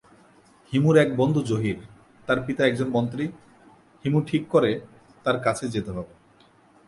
[0.73, 1.79] হিমুর এক বন্ধু জহির,
[2.27, 3.25] তার পিতা একজন মন্ত্রী,
[4.05, 4.71] হিমু ঠিক করে
[5.25, 6.13] তার কাছেই যেতে হবে।